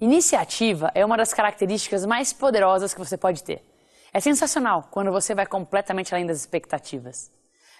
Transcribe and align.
Iniciativa 0.00 0.90
é 0.94 1.04
uma 1.04 1.16
das 1.16 1.32
características 1.32 2.04
mais 2.04 2.32
poderosas 2.32 2.92
que 2.92 2.98
você 2.98 3.16
pode 3.16 3.42
ter. 3.44 3.64
É 4.12 4.18
sensacional 4.20 4.88
quando 4.90 5.12
você 5.12 5.34
vai 5.34 5.46
completamente 5.46 6.12
além 6.12 6.26
das 6.26 6.38
expectativas. 6.38 7.30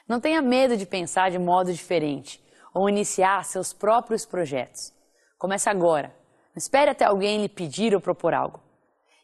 Não 0.08 0.20
tenha 0.20 0.40
medo 0.40 0.76
de 0.76 0.86
pensar 0.86 1.30
de 1.30 1.38
modo 1.38 1.72
diferente 1.72 2.42
ou 2.72 2.88
iniciar 2.88 3.44
seus 3.44 3.72
próprios 3.72 4.24
projetos. 4.24 4.92
Comece 5.38 5.68
agora. 5.68 6.14
Não 6.54 6.58
espere 6.58 6.90
até 6.90 7.04
alguém 7.04 7.42
lhe 7.42 7.48
pedir 7.48 7.94
ou 7.94 8.00
propor 8.00 8.32
algo. 8.32 8.60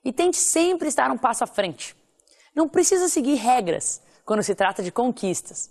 E 0.04 0.12
tente 0.12 0.36
sempre 0.36 0.88
estar 0.88 1.11
um 1.11 1.18
passo 1.18 1.45
à 1.45 1.46
frente. 1.46 1.96
Não 2.54 2.68
precisa 2.68 3.09
seguir 3.09 3.36
regras 3.36 4.02
quando 4.25 4.43
se 4.43 4.54
trata 4.54 4.82
de 4.82 4.91
conquistas. 4.91 5.70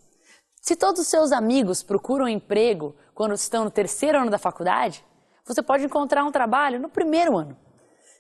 Se 0.61 0.75
todos 0.75 1.01
os 1.01 1.07
seus 1.07 1.31
amigos 1.31 1.83
procuram 1.83 2.27
emprego 2.27 2.95
quando 3.13 3.33
estão 3.33 3.65
no 3.65 3.71
terceiro 3.71 4.19
ano 4.19 4.31
da 4.31 4.37
faculdade, 4.37 5.03
você 5.49 5.63
pode 5.63 5.83
encontrar 5.83 6.23
um 6.23 6.31
trabalho 6.31 6.79
no 6.79 6.87
primeiro 6.87 7.35
ano. 7.35 7.57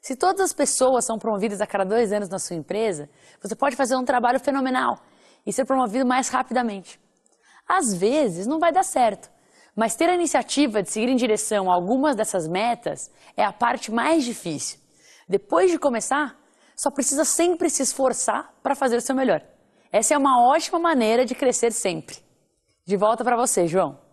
Se 0.01 0.15
todas 0.15 0.41
as 0.41 0.51
pessoas 0.51 1.05
são 1.05 1.19
promovidas 1.19 1.61
a 1.61 1.67
cada 1.67 1.85
dois 1.85 2.11
anos 2.11 2.27
na 2.27 2.39
sua 2.39 2.55
empresa, 2.55 3.07
você 3.39 3.55
pode 3.55 3.75
fazer 3.75 3.95
um 3.95 4.03
trabalho 4.03 4.39
fenomenal 4.39 4.97
e 5.45 5.53
ser 5.53 5.63
promovido 5.63 6.07
mais 6.07 6.29
rapidamente. 6.29 6.99
Às 7.67 7.93
vezes 7.93 8.47
não 8.47 8.57
vai 8.57 8.71
dar 8.71 8.83
certo, 8.83 9.29
mas 9.75 9.95
ter 9.95 10.09
a 10.09 10.15
iniciativa 10.15 10.81
de 10.81 10.89
seguir 10.89 11.07
em 11.07 11.15
direção 11.15 11.69
a 11.69 11.75
algumas 11.75 12.15
dessas 12.15 12.47
metas 12.47 13.11
é 13.37 13.45
a 13.45 13.53
parte 13.53 13.91
mais 13.91 14.23
difícil. 14.23 14.79
Depois 15.27 15.69
de 15.69 15.77
começar, 15.77 16.35
só 16.75 16.89
precisa 16.89 17.25
sempre 17.25 17.69
se 17.69 17.83
esforçar 17.83 18.55
para 18.63 18.73
fazer 18.73 18.97
o 18.97 19.01
seu 19.01 19.13
melhor. 19.13 19.43
Essa 19.91 20.15
é 20.15 20.17
uma 20.17 20.41
ótima 20.41 20.79
maneira 20.79 21.25
de 21.25 21.35
crescer 21.35 21.71
sempre. 21.73 22.17
De 22.87 22.97
volta 22.97 23.23
para 23.23 23.35
você, 23.35 23.67
João. 23.67 24.08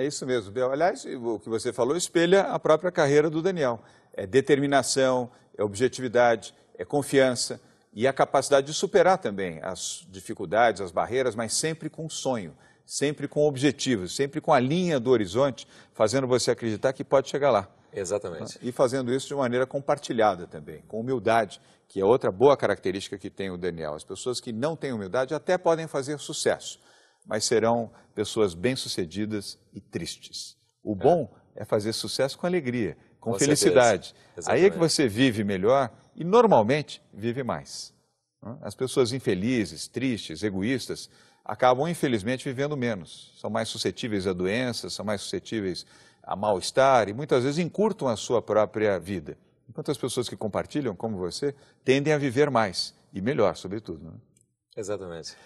É 0.00 0.06
isso 0.06 0.24
mesmo, 0.24 0.50
Bel. 0.50 0.72
Aliás, 0.72 1.04
o 1.04 1.38
que 1.38 1.50
você 1.50 1.74
falou 1.74 1.94
espelha 1.94 2.44
a 2.44 2.58
própria 2.58 2.90
carreira 2.90 3.28
do 3.28 3.42
Daniel. 3.42 3.82
É 4.14 4.26
determinação, 4.26 5.30
é 5.54 5.62
objetividade, 5.62 6.54
é 6.78 6.86
confiança 6.86 7.60
e 7.92 8.06
a 8.08 8.12
capacidade 8.14 8.66
de 8.68 8.72
superar 8.72 9.18
também 9.18 9.60
as 9.62 10.06
dificuldades, 10.08 10.80
as 10.80 10.90
barreiras, 10.90 11.34
mas 11.34 11.52
sempre 11.52 11.90
com 11.90 12.08
sonho, 12.08 12.56
sempre 12.86 13.28
com 13.28 13.46
objetivos, 13.46 14.16
sempre 14.16 14.40
com 14.40 14.54
a 14.54 14.58
linha 14.58 14.98
do 14.98 15.10
horizonte, 15.10 15.68
fazendo 15.92 16.26
você 16.26 16.50
acreditar 16.50 16.94
que 16.94 17.04
pode 17.04 17.28
chegar 17.28 17.50
lá. 17.50 17.68
Exatamente. 17.92 18.58
E 18.62 18.72
fazendo 18.72 19.12
isso 19.12 19.28
de 19.28 19.34
maneira 19.34 19.66
compartilhada 19.66 20.46
também, 20.46 20.82
com 20.88 20.98
humildade, 20.98 21.60
que 21.86 22.00
é 22.00 22.04
outra 22.06 22.32
boa 22.32 22.56
característica 22.56 23.18
que 23.18 23.28
tem 23.28 23.50
o 23.50 23.58
Daniel. 23.58 23.92
As 23.92 24.04
pessoas 24.04 24.40
que 24.40 24.50
não 24.50 24.74
têm 24.74 24.94
humildade 24.94 25.34
até 25.34 25.58
podem 25.58 25.86
fazer 25.86 26.18
sucesso, 26.18 26.80
mas 27.30 27.44
serão 27.44 27.92
pessoas 28.12 28.54
bem-sucedidas 28.54 29.56
e 29.72 29.80
tristes. 29.80 30.56
O 30.82 30.96
bom 30.96 31.32
é. 31.54 31.62
é 31.62 31.64
fazer 31.64 31.92
sucesso 31.92 32.36
com 32.36 32.44
alegria, 32.44 32.96
com, 33.20 33.30
com 33.30 33.38
felicidade. 33.38 34.12
Aí 34.46 34.64
é 34.64 34.70
que 34.70 34.76
você 34.76 35.06
vive 35.06 35.44
melhor 35.44 35.92
e 36.16 36.24
normalmente 36.24 37.00
vive 37.14 37.44
mais. 37.44 37.94
As 38.60 38.74
pessoas 38.74 39.12
infelizes, 39.12 39.86
tristes, 39.86 40.42
egoístas, 40.42 41.08
acabam 41.44 41.88
infelizmente 41.88 42.44
vivendo 42.44 42.76
menos. 42.76 43.32
São 43.38 43.48
mais 43.48 43.68
suscetíveis 43.68 44.26
a 44.26 44.32
doenças, 44.32 44.92
são 44.92 45.04
mais 45.04 45.20
suscetíveis 45.20 45.86
a 46.22 46.34
mal-estar 46.34 47.08
e 47.08 47.12
muitas 47.12 47.44
vezes 47.44 47.58
encurtam 47.58 48.08
a 48.08 48.16
sua 48.16 48.42
própria 48.42 48.98
vida. 48.98 49.38
Enquanto 49.68 49.92
as 49.92 49.98
pessoas 49.98 50.28
que 50.28 50.36
compartilham, 50.36 50.96
como 50.96 51.16
você, 51.16 51.54
tendem 51.84 52.12
a 52.12 52.18
viver 52.18 52.50
mais 52.50 52.92
e 53.12 53.20
melhor, 53.20 53.54
sobretudo. 53.54 54.04
Né? 54.04 54.18
Exatamente. 54.76 55.36